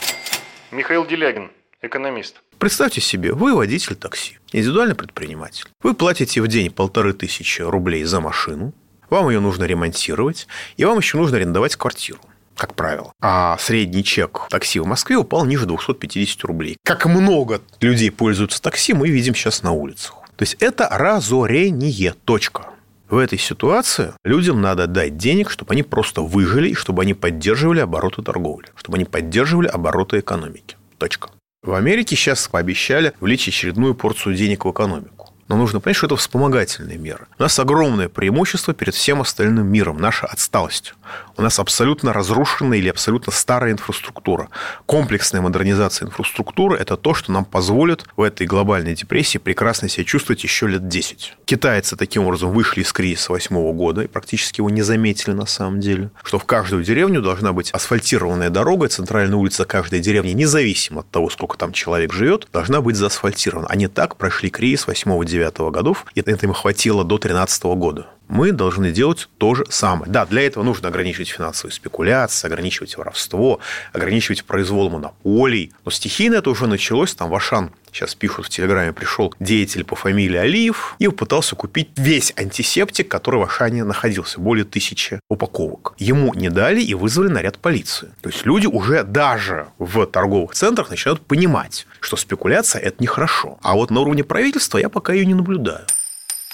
[0.72, 1.52] Михаил Делягин,
[1.86, 2.42] экономист.
[2.58, 5.66] Представьте себе, вы водитель такси, индивидуальный предприниматель.
[5.82, 8.72] Вы платите в день полторы тысячи рублей за машину,
[9.10, 12.20] вам ее нужно ремонтировать, и вам еще нужно арендовать квартиру
[12.56, 13.12] как правило.
[13.20, 16.76] А средний чек такси в Москве упал ниже 250 рублей.
[16.84, 20.14] Как много людей пользуются такси, мы видим сейчас на улицах.
[20.36, 22.14] То есть это разорение.
[22.24, 22.66] Точка.
[23.08, 27.80] В этой ситуации людям надо дать денег, чтобы они просто выжили, и чтобы они поддерживали
[27.80, 30.76] обороты торговли, чтобы они поддерживали обороты экономики.
[30.98, 31.30] Точка.
[31.64, 35.32] В Америке сейчас пообещали влить очередную порцию денег в экономику.
[35.48, 37.26] Но нужно понять, что это вспомогательные меры.
[37.38, 40.94] У нас огромное преимущество перед всем остальным миром, наша отсталость.
[41.36, 44.48] У нас абсолютно разрушенная или абсолютно старая инфраструктура.
[44.86, 50.44] Комплексная модернизация инфраструктуры– это то, что нам позволит в этой глобальной депрессии прекрасно себя чувствовать
[50.44, 51.34] еще лет 10.
[51.44, 55.80] Китайцы таким образом вышли из кризиса восьмого года и практически его не заметили на самом
[55.80, 61.10] деле, что в каждую деревню должна быть асфальтированная дорога, центральная улица каждой деревни, независимо от
[61.10, 63.66] того, сколько там человек живет, должна быть заасфальтирована.
[63.68, 68.90] Они так прошли кризис 8-9 годов, и это им хватило до 13 года мы должны
[68.90, 70.10] делать то же самое.
[70.10, 73.60] Да, для этого нужно ограничивать финансовые спекуляции, ограничивать воровство,
[73.92, 75.72] ограничивать произвол монополий.
[75.84, 77.14] Но стихийно это уже началось.
[77.14, 82.32] Там Вашан сейчас пишут в Телеграме, пришел деятель по фамилии Алиев и попытался купить весь
[82.36, 85.94] антисептик, который в Ашане находился, более тысячи упаковок.
[85.98, 88.10] Ему не дали и вызвали наряд полиции.
[88.20, 93.58] То есть люди уже даже в торговых центрах начинают понимать, что спекуляция– это нехорошо.
[93.62, 95.84] А вот на уровне правительства я пока ее не наблюдаю.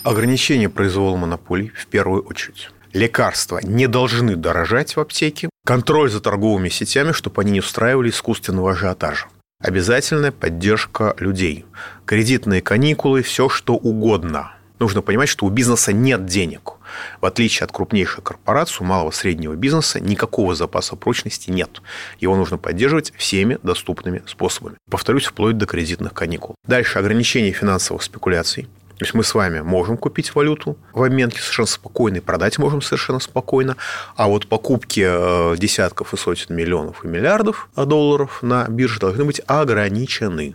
[0.02, 2.70] Ограничение произвола монополий в первую очередь.
[2.94, 5.50] Лекарства не должны дорожать в аптеке.
[5.66, 9.26] Контроль за торговыми сетями, чтобы они не устраивали искусственного ажиотажа.
[9.62, 11.66] Обязательная поддержка людей.
[12.06, 14.54] Кредитные каникулы, все что угодно.
[14.78, 16.72] Нужно понимать, что у бизнеса нет денег.
[17.20, 21.82] В отличие от крупнейших корпораций, у малого среднего бизнеса никакого запаса прочности нет.
[22.18, 24.78] Его нужно поддерживать всеми доступными способами.
[24.90, 26.54] Повторюсь, вплоть до кредитных каникул.
[26.66, 28.66] Дальше ограничение финансовых спекуляций.
[29.00, 32.82] То есть мы с вами можем купить валюту в обменке совершенно спокойно и продать можем
[32.82, 33.78] совершенно спокойно.
[34.14, 39.40] А вот покупки э, десятков и сотен миллионов и миллиардов долларов на бирже должны быть
[39.46, 40.54] ограничены.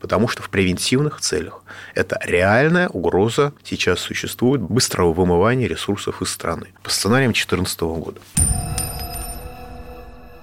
[0.00, 1.62] Потому что в превентивных целях
[1.94, 8.20] это реальная угроза сейчас существует быстрого вымывания ресурсов из страны по сценариям 2014 года.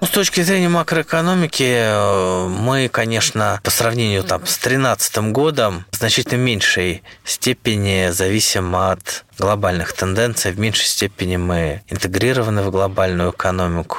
[0.00, 5.96] Ну, с точки зрения макроэкономики, э, мы, конечно, по сравнению там, с 2013 годом в
[5.96, 13.98] значительно меньшей степени зависим от глобальных тенденций, в меньшей степени мы интегрированы в глобальную экономику.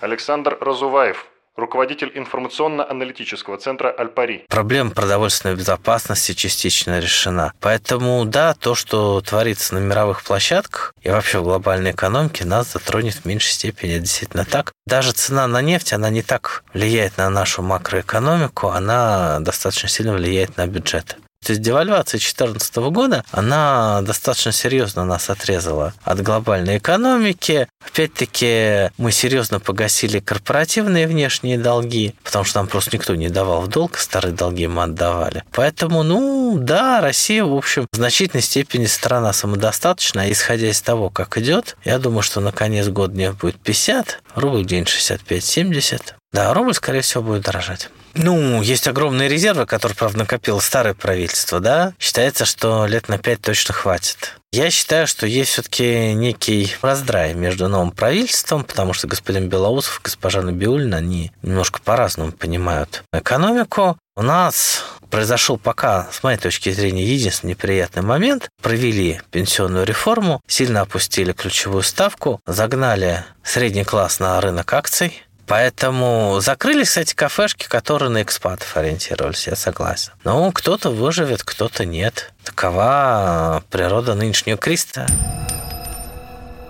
[0.00, 1.24] Александр Разуваев,
[1.56, 4.44] руководитель информационно-аналитического центра «Альпари».
[4.48, 7.52] Проблема продовольственной безопасности частично решена.
[7.60, 13.14] Поэтому, да, то, что творится на мировых площадках и вообще в глобальной экономике, нас затронет
[13.14, 13.92] в меньшей степени.
[13.92, 14.72] Это действительно так.
[14.86, 20.56] Даже цена на нефть, она не так влияет на нашу макроэкономику, она достаточно сильно влияет
[20.56, 21.16] на бюджет.
[21.42, 27.68] То есть девальвация 2014 года, она достаточно серьезно нас отрезала от глобальной экономики.
[27.84, 33.68] Опять-таки, мы серьезно погасили корпоративные внешние долги, потому что нам просто никто не давал в
[33.68, 35.42] долг, старые долги мы отдавали.
[35.50, 40.30] Поэтому, ну, да, Россия, в общем, в значительной степени страна самодостаточная.
[40.30, 44.84] Исходя из того, как идет, я думаю, что на конец года будет 50, рубль день
[44.84, 46.14] 65-70.
[46.32, 47.90] Да, рубль, скорее всего, будет дорожать.
[48.14, 51.94] Ну, есть огромные резервы, которые, правда, накопило старое правительство, да.
[51.98, 54.36] Считается, что лет на пять точно хватит.
[54.52, 60.04] Я считаю, что есть все-таки некий раздрай между новым правительством, потому что господин Белоусов и
[60.04, 63.96] госпожа Набиулина, они немножко по-разному понимают экономику.
[64.14, 68.50] У нас произошел пока, с моей точки зрения, единственный неприятный момент.
[68.60, 76.88] Провели пенсионную реформу, сильно опустили ключевую ставку, загнали средний класс на рынок акций, Поэтому закрылись,
[76.88, 80.12] кстати, кафешки, которые на экспатов ориентировались, я согласен.
[80.24, 82.32] Но кто-то выживет, кто-то нет.
[82.44, 85.06] Такова природа нынешнего кризиса.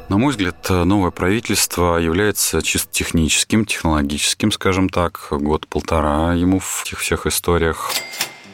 [0.08, 5.28] На мой взгляд, новое правительство является чисто техническим, технологическим, скажем так.
[5.30, 7.90] Год-полтора ему в этих всех историях.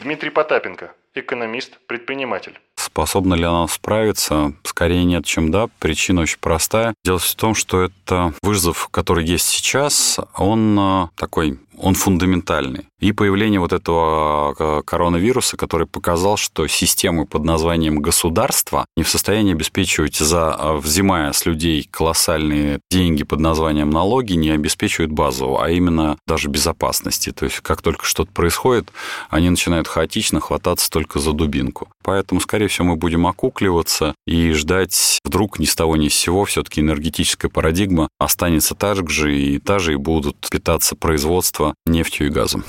[0.01, 2.57] Дмитрий Потапенко, экономист, предприниматель.
[2.91, 4.53] Способна ли она справиться?
[4.63, 5.67] Скорее нет, чем да.
[5.79, 6.93] Причина очень простая.
[7.05, 12.85] Дело в том, что это вызов, который есть сейчас, он а, такой он фундаментальный.
[12.99, 19.09] И появление вот этого а, коронавируса, который показал, что системы под названием государство не в
[19.09, 25.63] состоянии обеспечивать, за, а, взимая с людей колоссальные деньги под названием налоги, не обеспечивают базового,
[25.63, 27.31] а именно даже безопасности.
[27.31, 28.91] То есть как только что-то происходит,
[29.29, 31.87] они начинают хаотично хвататься только за дубинку.
[32.03, 36.43] Поэтому, скорее всего, мы будем окукливаться и ждать вдруг ни с того ни с сего
[36.45, 42.29] все-таки энергетическая парадигма останется та же и та же, и будут питаться производство нефтью и
[42.29, 42.63] газом.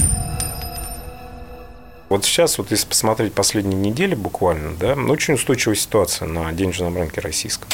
[2.09, 7.21] Вот сейчас, вот если посмотреть последние недели буквально, да, очень устойчивая ситуация на денежном рынке
[7.21, 7.69] российском.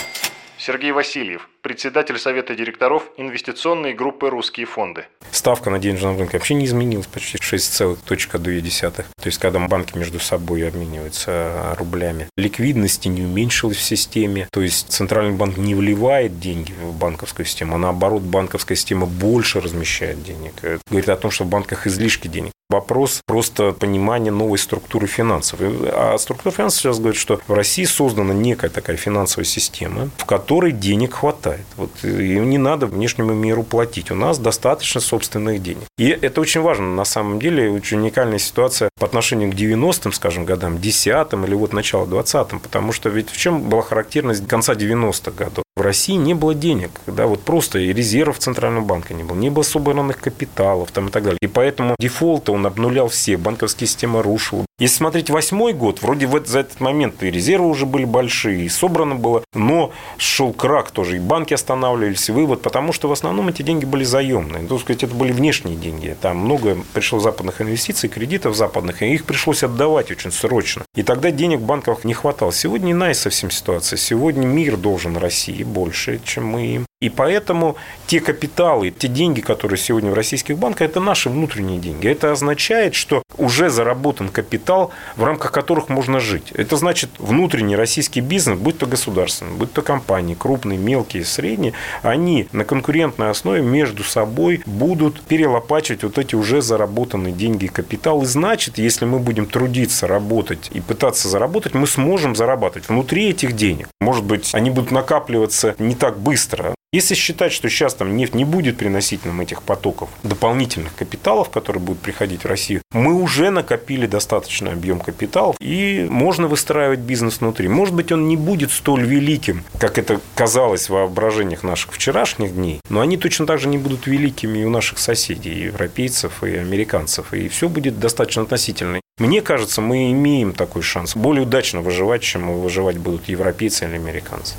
[0.59, 5.07] Сергей Васильев, председатель Совета директоров инвестиционной группы «Русские фонды».
[5.33, 8.93] Ставка на денежном рынке вообще не изменилась, почти 6,2.
[9.21, 12.29] То есть, когда банки между собой обмениваются рублями.
[12.37, 14.47] Ликвидности не уменьшилась в системе.
[14.53, 19.61] То есть, Центральный банк не вливает деньги в банковскую систему, а наоборот, банковская система больше
[19.61, 20.53] размещает денег.
[20.63, 22.53] Это говорит о том, что в банках излишки денег.
[22.69, 25.61] Вопрос просто понимания новой структуры финансов.
[25.61, 30.73] А структура финансов сейчас говорит, что в России создана некая такая финансовая система, в которой
[30.73, 31.56] денег хватает.
[31.77, 34.11] Вот, и не надо внешнему миру платить.
[34.11, 35.85] У нас достаточно собственных денег.
[35.99, 36.95] И это очень важно.
[36.95, 41.73] На самом деле, очень уникальная ситуация по отношению к 90-м, скажем, годам, 10-м или вот
[41.73, 42.61] начало 20-м.
[42.61, 45.66] Потому что ведь в чем была характерность конца 90-х годов?
[45.77, 49.51] В России не было денег, да, вот просто и резервов Центрального банка не было, не
[49.51, 51.39] было собранных капиталов там и так далее.
[51.43, 54.65] И поэтому дефолт он обнулял все, банковская система рушила.
[54.79, 58.69] Если смотреть восьмой год, вроде в, за этот момент и резервы уже были большие, и
[58.71, 63.49] собрано было, но шел крак тоже, и банки останавливались, и вывод, потому что в основном
[63.49, 64.67] эти деньги были заемные.
[64.69, 66.17] Ну, сказать, это были внешние деньги.
[66.21, 70.85] Там много пришло западных инвестиций, кредитов западных, и их пришлось отдавать очень срочно.
[70.95, 72.53] И тогда денег в банках не хватало.
[72.53, 73.99] Сегодня иная совсем ситуация.
[73.99, 76.86] Сегодня мир должен России больше, чем мы им.
[77.03, 82.09] И поэтому те капиталы, те деньги, которые сегодня в российских банках, это наши внутренние деньги.
[82.09, 86.53] Это означает, что уже заработан капитал, в рамках которых можно жить.
[86.53, 92.49] Это значит, внутренний российский бизнес, будь то государственный, будь то компании, крупные, мелкие, средние, они
[92.53, 98.23] на конкурентной основе между собой будут перелопачивать вот эти уже заработанные деньги и капитал.
[98.23, 103.55] И значит, если мы будем трудиться, работать и пытаться заработать, мы сможем зарабатывать внутри этих
[103.55, 103.89] денег.
[104.01, 108.47] Может быть, они будут накапливаться не так быстро, если считать, что сейчас там нефть не
[108.47, 114.07] будет приносить нам этих потоков дополнительных капиталов, которые будут приходить в Россию, мы уже накопили
[114.07, 117.69] достаточный объем капиталов, и можно выстраивать бизнес внутри.
[117.69, 122.81] Может быть, он не будет столь великим, как это казалось в воображениях наших вчерашних дней,
[122.89, 126.57] но они точно так же не будут великими и у наших соседей, и европейцев, и
[126.57, 129.01] американцев, и все будет достаточно относительно.
[129.19, 134.55] Мне кажется, мы имеем такой шанс более удачно выживать, чем выживать будут европейцы или американцы.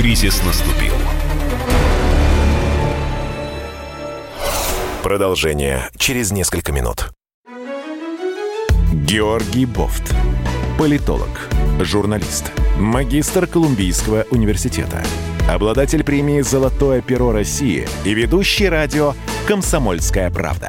[0.00, 0.94] Кризис наступил.
[5.02, 7.12] Продолжение через несколько минут.
[8.94, 10.14] Георгий Бофт.
[10.78, 15.04] Политолог, журналист, магистр Колумбийского университета,
[15.46, 19.12] обладатель премии «Золотое перо России» и ведущий радио
[19.46, 20.68] «Комсомольская правда».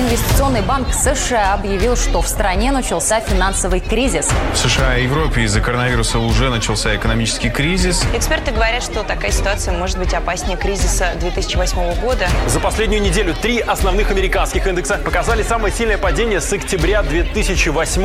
[0.00, 4.28] Инвестиционный банк США объявил, что в стране начался финансовый кризис.
[4.52, 8.04] В США и Европе из-за коронавируса уже начался экономический кризис.
[8.14, 12.28] Эксперты говорят, что такая ситуация может быть опаснее кризиса 2008 года.
[12.46, 18.04] За последнюю неделю три основных американских индекса показали самое сильное падение с октября 2008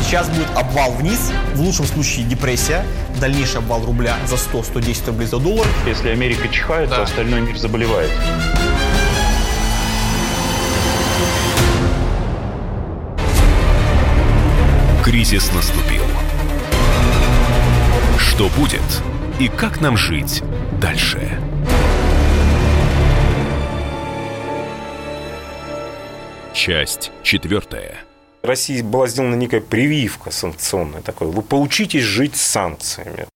[0.00, 2.84] Сейчас будет обвал вниз, в лучшем случае депрессия,
[3.20, 5.66] дальнейший обвал рубля за 100-110 рублей за доллар.
[5.86, 8.10] Если Америка чихает, то остальной мир заболевает.
[15.08, 16.02] Кризис наступил.
[18.18, 18.82] Что будет
[19.40, 20.42] и как нам жить
[20.82, 21.40] дальше?
[26.52, 27.94] Часть четвертая.
[28.42, 31.28] России была сделана некая прививка санкционная такой.
[31.28, 33.26] Вы поучитесь жить с санкциями.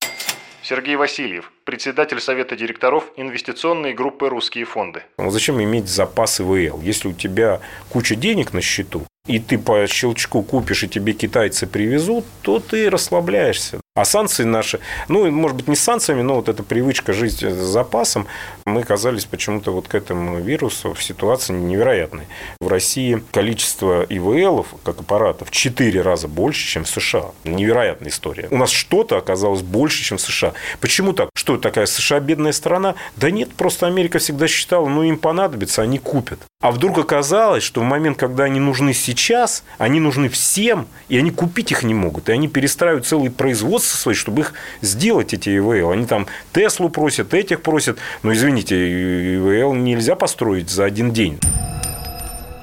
[0.63, 5.05] Сергей Васильев, председатель Совета директоров инвестиционной группы «Русские фонды».
[5.17, 6.83] Ну, зачем иметь запасы ВЛ?
[6.83, 11.67] Если у тебя куча денег на счету, и ты по щелчку купишь, и тебе китайцы
[11.67, 13.81] привезут, то ты расслабляешься.
[13.95, 18.27] А санкции наши, ну, может быть, не санкциями, но вот эта привычка жить с запасом,
[18.65, 22.25] мы оказались почему-то вот к этому вирусу в ситуации невероятной.
[22.61, 27.33] В России количество ИВЛов, как аппаратов, в 4 раза больше, чем в США.
[27.45, 28.49] Невероятная история.
[28.51, 30.55] У нас что-то оказалось больше, чем в США.
[30.81, 31.29] Почему так?
[31.35, 32.95] Что такая США бедная страна?
[33.17, 36.41] Да нет, просто Америка всегда считала, ну, им понадобится, они купят.
[36.63, 41.33] А вдруг оказалось, что в момент, когда они нужны сейчас, они нужны всем, и они
[41.33, 42.29] купить их не могут.
[42.29, 45.91] И они перестраивают целые производства свои, чтобы их сделать, эти ИВЛ.
[45.91, 47.99] Они там Теслу просят, этих просят.
[48.23, 51.41] Но, извините, ИВЛ нельзя построить за один день.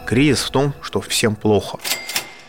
[0.07, 1.77] Кризис в том, что всем плохо.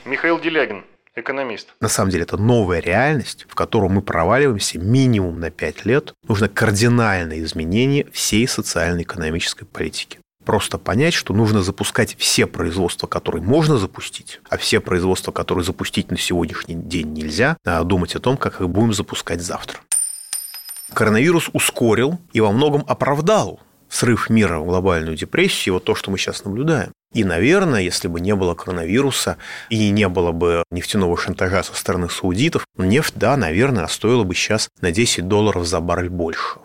[0.05, 0.85] Михаил Делягин,
[1.17, 1.75] экономист.
[1.81, 6.15] На самом деле это новая реальность, в которую мы проваливаемся минимум на 5 лет.
[6.29, 13.79] Нужно кардинальное изменение всей социально-экономической политики просто понять, что нужно запускать все производства, которые можно
[13.79, 18.61] запустить, а все производства, которые запустить на сегодняшний день нельзя, а думать о том, как
[18.61, 19.81] их будем запускать завтра.
[20.93, 26.19] Коронавирус ускорил и во многом оправдал срыв мира в глобальную депрессию, вот то, что мы
[26.19, 26.93] сейчас наблюдаем.
[27.13, 29.37] И, наверное, если бы не было коронавируса
[29.69, 34.69] и не было бы нефтяного шантажа со стороны саудитов, нефть, да, наверное, стоила бы сейчас
[34.81, 36.59] на 10 долларов за баррель больше.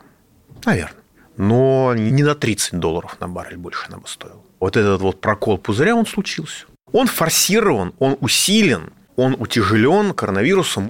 [0.66, 1.05] Наверное
[1.38, 4.42] но не на 30 долларов на баррель больше она бы стоила.
[4.60, 6.66] Вот этот вот прокол пузыря, он случился.
[6.92, 10.90] Он форсирован, он усилен, он утяжелен коронавирусом.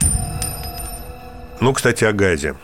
[1.59, 2.55] Ну, кстати, о газе.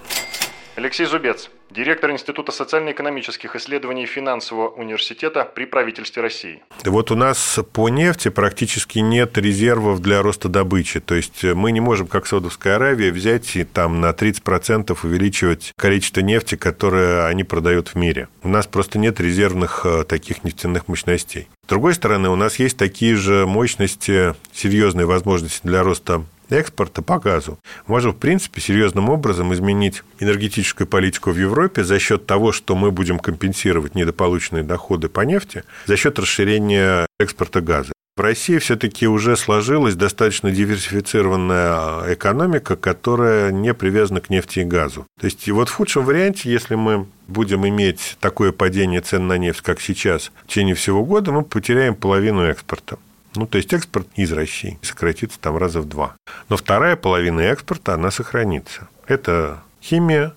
[0.76, 6.62] Алексей Зубец, директор Института социально-экономических исследований финансового университета при правительстве России.
[6.84, 11.00] Вот у нас по нефти практически нет резервов для роста добычи.
[11.00, 16.22] То есть мы не можем, как Саудовская Аравия, взять и там на 30% увеличивать количество
[16.22, 18.28] нефти, которое они продают в мире.
[18.44, 21.48] У нас просто нет резервных э, таких нефтяных мощностей.
[21.66, 27.20] С другой стороны, у нас есть такие же мощности, серьезные возможности для роста экспорта по
[27.20, 27.60] газу.
[27.88, 32.92] Можем, в принципе, серьезным образом изменить энергетическую политику в Европе за счет того, что мы
[32.92, 37.94] будем компенсировать недополученные доходы по нефти за счет расширения экспорта газа.
[38.18, 45.08] В России все-таки уже сложилась достаточно диверсифицированная экономика, которая не привязана к нефти и газу.
[45.20, 49.62] То есть вот в худшем варианте, если мы будем иметь такое падение цен на нефть,
[49.62, 52.98] как сейчас, в течение всего года, мы потеряем половину экспорта.
[53.36, 56.16] Ну, то есть экспорт из России сократится там раза в два.
[56.50, 58.90] Но вторая половина экспорта, она сохранится.
[59.08, 60.34] Это химия,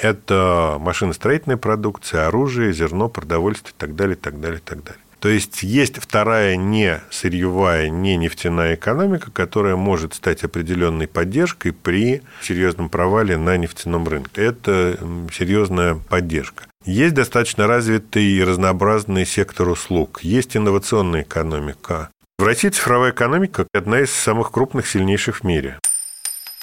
[0.00, 5.02] это машиностроительная продукция, оружие, зерно, продовольствие и так далее, так далее, так далее.
[5.20, 12.22] То есть есть вторая не сырьевая, не нефтяная экономика, которая может стать определенной поддержкой при
[12.40, 14.42] серьезном провале на нефтяном рынке.
[14.44, 14.96] Это
[15.32, 16.64] серьезная поддержка.
[16.84, 22.10] Есть достаточно развитый и разнообразный сектор услуг, есть инновационная экономика.
[22.38, 25.80] В России цифровая экономика– одна из самых крупных, сильнейших в мире.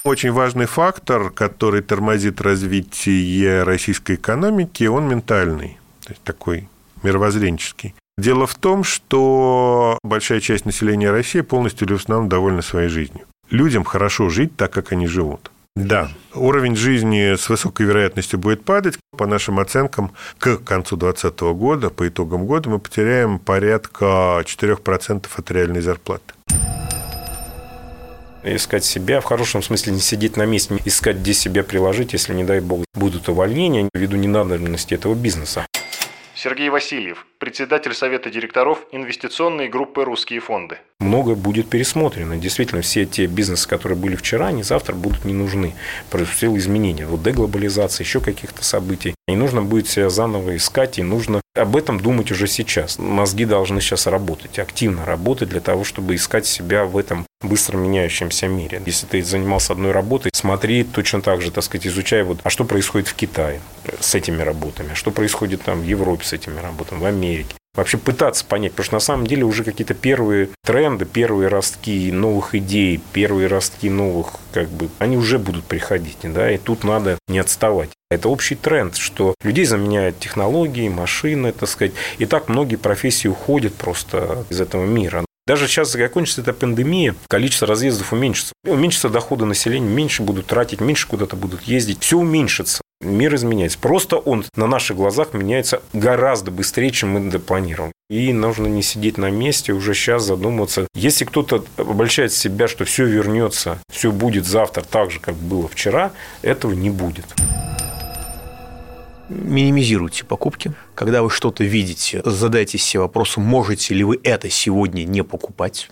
[0.06, 6.70] Очень важный фактор, который тормозит развитие российской экономики, он ментальный, то есть такой
[7.04, 7.94] мировоззренческий.
[8.18, 13.26] Дело в том, что большая часть населения России полностью или в основном довольна своей жизнью.
[13.50, 15.52] Людям хорошо жить так, как они живут.
[15.76, 18.98] Да, уровень жизни с высокой вероятностью будет падать.
[19.12, 25.52] По нашим оценкам, к концу 2020 года, по итогам года, мы потеряем порядка 4% от
[25.52, 26.34] реальной зарплаты
[28.48, 32.44] искать себя, в хорошем смысле не сидеть на месте, искать, где себя приложить, если, не
[32.44, 35.66] дай бог, будут увольнения ввиду ненадобности этого бизнеса.
[36.36, 40.78] Сергей Васильев, председатель Совета директоров инвестиционной группы «Русские фонды».
[41.00, 42.38] Многое будет пересмотрено.
[42.38, 45.76] Действительно, все те бизнесы, которые были вчера, они завтра будут не нужны.
[46.10, 47.06] Произошло изменения.
[47.06, 49.14] Вот деглобализация, еще каких-то событий.
[49.28, 52.98] И нужно будет себя заново искать, и нужно об этом думать уже сейчас.
[52.98, 58.48] Мозги должны сейчас работать, активно работать для того, чтобы искать себя в этом быстро меняющемся
[58.48, 58.82] мире.
[58.86, 62.64] Если ты занимался одной работой, смотри точно так же, так сказать, изучай, вот, а что
[62.66, 63.62] происходит в Китае
[64.00, 67.25] с этими работами, что происходит там в Европе с этими работами, в Америке
[67.76, 72.56] вообще пытаться понять, потому что на самом деле уже какие-то первые тренды, первые ростки новых
[72.56, 77.40] идей, первые ростки новых, как бы, они уже будут приходить, да, и тут надо не
[77.40, 77.90] отставать.
[78.10, 81.94] Это общий тренд, что людей заменяют технологии, машины, так сказать.
[82.20, 85.26] И так многие профессии уходят просто из этого мира.
[85.48, 88.54] Даже сейчас закончится эта пандемия, количество разъездов уменьшится.
[88.66, 92.02] Уменьшится доходы населения, меньше будут тратить, меньше куда-то будут ездить.
[92.02, 92.82] Все уменьшится.
[93.02, 93.78] Мир изменяется.
[93.78, 97.91] Просто он на наших глазах меняется гораздо быстрее, чем мы допланировали.
[98.10, 100.88] И нужно не сидеть на месте, уже сейчас задуматься.
[100.96, 106.12] Если кто-то обольщает себя, что все вернется, все будет завтра так же, как было вчера,
[106.41, 107.26] этого не будет
[109.30, 110.74] минимизируйте покупки.
[110.93, 115.89] Когда вы что-то видите, задайте себе вопросом, можете ли вы это сегодня не покупать.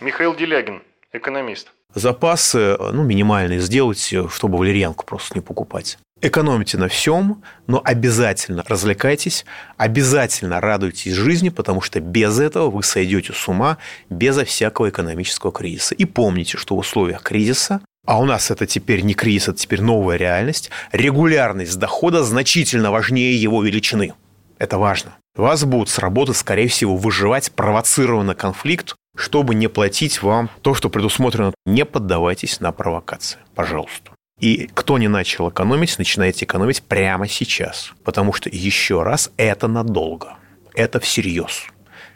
[0.00, 1.72] Михаил Делягин, экономист.
[1.94, 5.98] Запасы ну, минимальные сделайте, чтобы валерьянку просто не покупать.
[6.24, 9.44] Экономите на всем, но обязательно развлекайтесь,
[9.76, 15.96] обязательно радуйтесь жизни, потому что без этого вы сойдете с ума безо всякого экономического кризиса.
[15.96, 19.80] И помните, что в условиях кризиса а у нас это теперь не кризис, это теперь
[19.80, 24.14] новая реальность, регулярность дохода значительно важнее его величины.
[24.58, 25.16] Это важно.
[25.36, 30.90] Вас будут с работы, скорее всего, выживать провоцированный конфликт, чтобы не платить вам то, что
[30.90, 31.54] предусмотрено.
[31.64, 34.11] Не поддавайтесь на провокации, пожалуйста.
[34.42, 37.92] И кто не начал экономить, начинайте экономить прямо сейчас.
[38.02, 40.36] Потому что, еще раз, это надолго.
[40.74, 41.62] Это всерьез.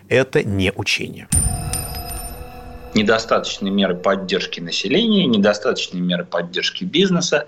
[0.09, 1.29] Это не учение
[2.97, 7.47] недостаточные меры поддержки населения, недостаточные меры поддержки бизнеса.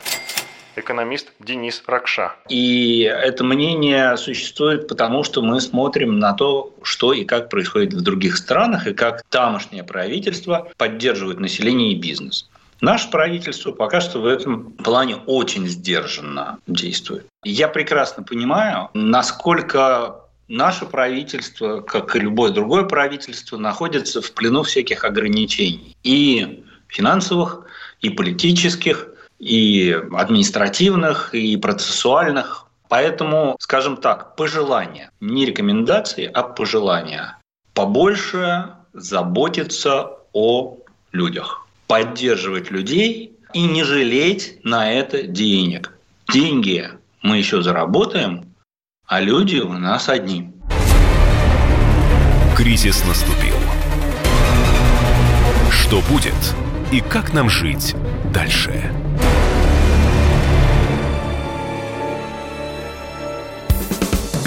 [0.77, 2.35] Экономист Денис Ракша.
[2.49, 8.03] И это мнение существует потому, что мы смотрим на то, что и как происходит в
[8.03, 12.49] других странах, и как тамошнее правительство поддерживает население и бизнес.
[12.81, 17.27] Наше правительство пока что в этом плане очень сдержанно действует.
[17.45, 25.05] Я прекрасно понимаю, насколько наше правительство, как и любое другое правительство, находится в плену всяких
[25.05, 25.97] ограничений.
[26.05, 27.67] И финансовых,
[28.01, 29.09] и политических,
[29.39, 32.67] и административных, и процессуальных.
[32.89, 37.37] Поэтому, скажем так, пожелания, не рекомендации, а пожелания.
[37.75, 40.79] Побольше заботиться о
[41.13, 45.95] людях, поддерживать людей и не жалеть на это денег.
[46.33, 46.89] Деньги
[47.23, 48.55] мы еще заработаем,
[49.07, 50.53] а люди у нас одни.
[52.57, 53.55] Кризис наступил.
[55.71, 56.35] Что будет
[56.93, 57.97] и как нам жить
[58.33, 58.93] дальше?